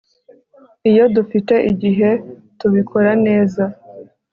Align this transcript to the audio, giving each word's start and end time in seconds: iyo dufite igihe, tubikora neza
iyo 0.89 1.03
dufite 1.15 1.55
igihe, 1.71 2.09
tubikora 2.59 3.11
neza 3.25 3.63